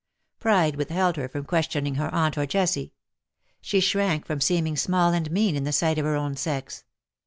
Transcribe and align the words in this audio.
Pride 0.39 0.77
withheld 0.77 1.15
her 1.17 1.29
from 1.29 1.45
questioning 1.45 1.93
her 1.93 2.11
aunt 2.11 2.35
or 2.35 2.47
Jessie. 2.47 2.95
She 3.61 3.79
shrank 3.79 4.25
from 4.25 4.41
seeming 4.41 4.75
small 4.75 5.13
and 5.13 5.29
mean 5.29 5.55
in 5.55 5.63
the 5.63 5.71
sight 5.71 5.99
of 5.99 6.05
her 6.05 6.15
own 6.15 6.35
sex. 6.35 6.83